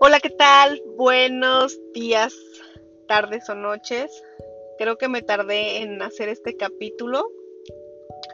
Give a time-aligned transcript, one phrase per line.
[0.00, 0.80] Hola, ¿qué tal?
[0.96, 2.32] Buenos días,
[3.08, 4.22] tardes o noches.
[4.78, 7.28] Creo que me tardé en hacer este capítulo,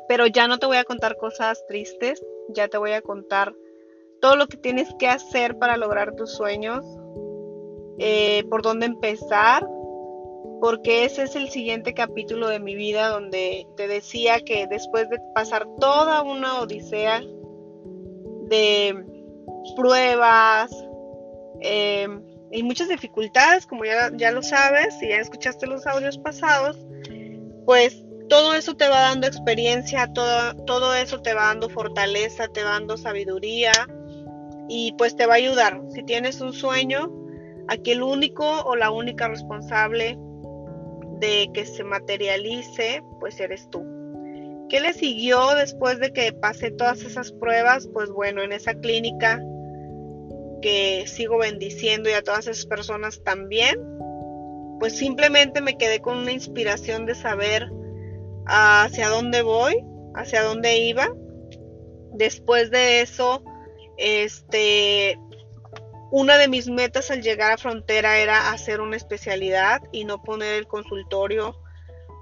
[0.07, 3.55] pero ya no te voy a contar cosas tristes, ya te voy a contar
[4.21, 6.85] todo lo que tienes que hacer para lograr tus sueños,
[7.99, 9.67] eh, por dónde empezar,
[10.61, 15.19] porque ese es el siguiente capítulo de mi vida donde te decía que después de
[15.35, 17.23] pasar toda una odisea
[18.51, 19.03] de
[19.77, 20.71] pruebas,
[21.65, 22.07] eh,
[22.53, 26.79] y muchas dificultades, como ya, ya lo sabes, si ya escuchaste los audios pasados,
[27.65, 32.63] pues todo eso te va dando experiencia, todo, todo eso te va dando fortaleza, te
[32.63, 33.73] va dando sabiduría
[34.69, 35.81] y pues te va a ayudar.
[35.95, 37.11] Si tienes un sueño,
[37.69, 40.19] aquí el único o la única responsable
[41.21, 43.85] de que se materialice, pues eres tú.
[44.69, 47.89] ¿Qué le siguió después de que pasé todas esas pruebas?
[47.93, 49.41] Pues bueno, en esa clínica
[50.61, 53.79] que sigo bendiciendo y a todas esas personas también,
[54.81, 57.71] pues simplemente me quedé con una inspiración de saber
[58.47, 61.09] hacia dónde voy, hacia dónde iba.
[62.13, 63.43] Después de eso,
[63.97, 65.19] este,
[66.11, 70.55] una de mis metas al llegar a frontera era hacer una especialidad y no poner
[70.55, 71.57] el consultorio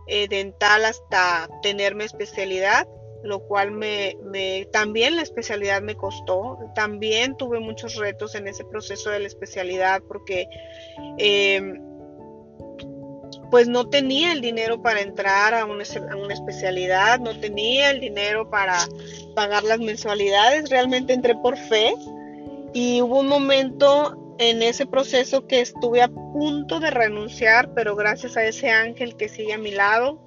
[0.06, 2.86] eh, dental hasta tener mi especialidad
[3.23, 4.17] lo cual me,
[4.73, 6.59] también la especialidad me costó.
[6.75, 10.48] También tuve muchos retos en ese proceso de la especialidad porque
[11.19, 11.81] em,
[13.50, 18.78] pues no tenía el dinero para entrar a una, especialidad, no tenía el dinero para
[19.34, 21.95] pagar las mensualidades, realmente entré por fe
[22.73, 28.37] y hubo un momento en ese proceso que estuve a punto de renunciar, pero gracias
[28.37, 30.19] a ese ángel que sigue a mi lado,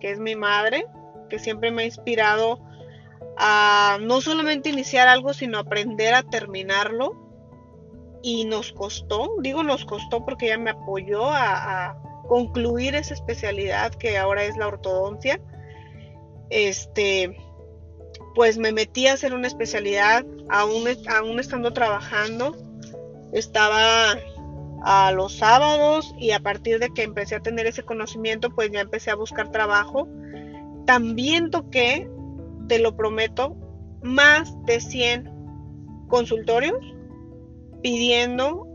[0.00, 0.86] que es mi madre,
[1.34, 2.60] que siempre me ha inspirado
[3.36, 7.20] a no solamente iniciar algo, sino aprender a terminarlo.
[8.22, 14.16] Y nos costó, digo nos costó porque ella me apoyó a, concluir esa especialidad que
[14.16, 15.40] ahora es la ortodoncia.
[16.50, 17.36] Este,
[18.34, 22.56] pues me metí a hacer una especialidad, aún, aún estando trabajando.
[23.32, 24.16] Estaba
[24.84, 28.80] a los sábados y a partir de que empecé a tener ese conocimiento, pues ya
[28.80, 30.08] empecé a buscar trabajo
[30.86, 32.08] también toqué,
[32.68, 33.56] te lo prometo,
[34.02, 35.30] más de 100
[36.08, 36.78] consultorios
[37.82, 38.66] pidiendo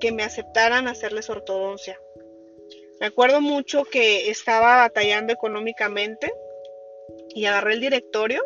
[0.00, 1.98] que me aceptaran hacerles ortodoncia.
[3.00, 6.32] Me acuerdo mucho que estaba batallando económicamente
[7.34, 8.42] y agarré el directorio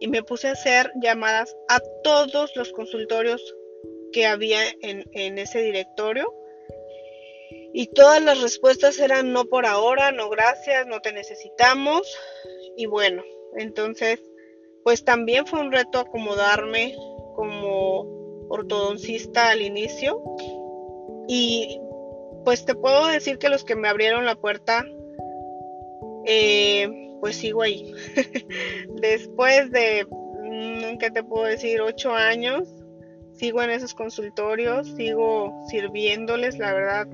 [0.00, 3.54] y me puse a hacer llamadas a todos los consultorios
[4.12, 6.32] que había en, en ese directorio
[7.76, 12.02] y todas las respuestas eran no por ahora, no gracias, no te necesitamos.
[12.76, 13.24] Y bueno,
[13.56, 14.22] entonces,
[14.84, 16.94] pues también fue un reto acomodarme
[17.34, 20.22] como ortodoncista al inicio.
[21.26, 21.80] Y
[22.44, 24.86] pues te puedo decir que los que me abrieron la puerta,
[26.26, 26.88] eh,
[27.20, 27.92] pues sigo ahí.
[29.00, 31.80] Después de, mm, ¿qué te puedo decir?
[31.80, 32.68] Ocho años,
[33.32, 37.08] sigo en esos consultorios, sigo sirviéndoles, la verdad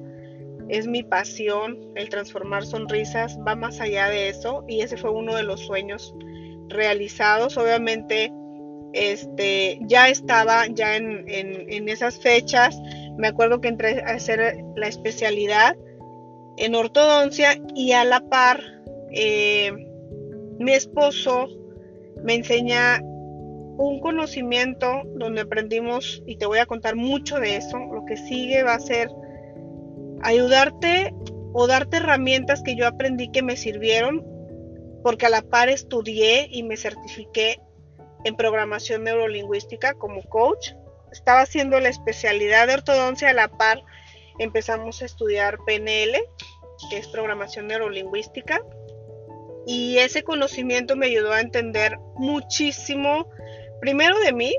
[0.70, 5.34] es mi pasión, el transformar sonrisas, va más allá de eso y ese fue uno
[5.34, 6.14] de los sueños
[6.69, 7.56] realizados.
[7.56, 8.32] Obviamente,
[8.92, 12.78] este, ya estaba ya en, esas fechas,
[13.19, 15.76] me acuerdo que entré a hacer la especialidad
[16.56, 18.60] en ortodoncia y a la par
[19.12, 19.72] eh,
[20.58, 21.48] mi esposo
[22.22, 27.78] me enseña un conocimiento donde aprendimos y te voy a contar mucho de eso.
[27.78, 29.10] Lo que sigue va a ser
[30.22, 31.14] ayudarte
[31.53, 34.25] o darte herramientas que yo aprendí que me sirvieron,
[35.03, 37.60] porque a la par estudié y me certifiqué
[38.25, 40.72] en programación neurolingüística como coach.
[41.10, 43.82] Estaba haciendo la especialidad de ortodoncia a la par.
[44.38, 46.19] Empezamos a estudiar PNL,
[46.91, 48.60] que es programación neurolingüística.
[49.66, 53.31] Y ese conocimiento me ayudó a entender muchísimo,
[53.81, 54.55] primero de mí,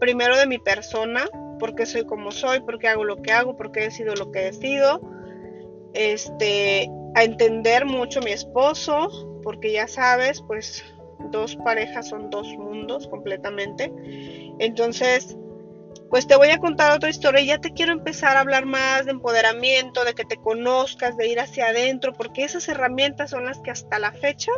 [0.00, 3.56] primero de mi persona, por qué soy como soy, por qué hago lo que hago,
[3.56, 5.00] por qué he sido lo que he sido.
[5.94, 10.84] Este, a entender mucho mi esposo, porque ya sabes, pues
[11.30, 13.92] dos parejas son dos mundos completamente.
[14.58, 15.36] Entonces,
[16.10, 19.04] pues te voy a contar otra historia y ya te quiero empezar a hablar más
[19.04, 23.60] de empoderamiento, de que te conozcas, de ir hacia adentro, porque esas herramientas son las
[23.60, 24.52] que hasta la fecha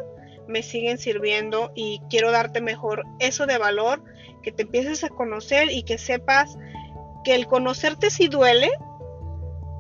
[0.49, 4.03] me siguen sirviendo y quiero darte mejor eso de valor,
[4.43, 6.57] que te empieces a conocer y que sepas
[7.27, 8.71] que el conocerte sí duele,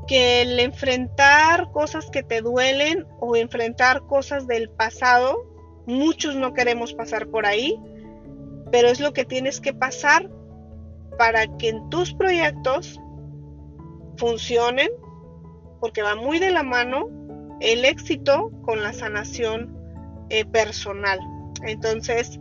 [0.08, 5.46] que el enfrentar cosas que te duelen o enfrentar cosas del pasado,
[5.86, 7.80] muchos no queremos pasar por ahí,
[8.72, 10.28] pero es lo que tienes que pasar
[11.18, 13.00] para que en tus proyectos
[14.16, 14.90] funcionen,
[15.78, 17.08] porque va muy de la mano
[17.60, 19.72] el éxito con la sanación
[20.30, 21.20] eh, personal.
[21.64, 22.40] Entonces,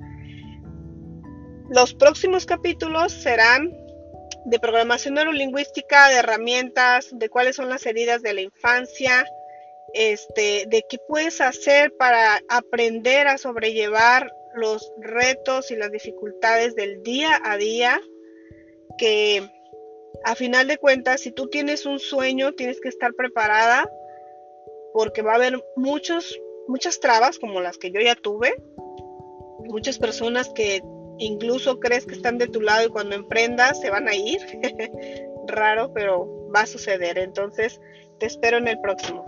[1.69, 3.84] los próximos capítulos serán
[4.45, 9.25] de programación neurolingüística, de herramientas, de cuáles son las heridas de la infancia,
[9.93, 17.01] este, de qué puedes hacer para aprender a sobrellevar los retos y las dificultades del
[17.01, 17.99] día a día,
[18.97, 19.49] que
[20.23, 23.89] a final de cuentas, si tú tienes un sueño, tienes que estar preparada
[24.93, 28.55] porque va a haber muchos, muchas trabas como las que yo ya tuve,
[29.65, 30.81] muchas personas que
[31.17, 34.41] incluso crees que están de tu lado y cuando emprendas se van a ir.
[35.47, 37.17] Raro, pero va a suceder.
[37.17, 37.79] Entonces,
[38.19, 39.25] te espero en el próximo.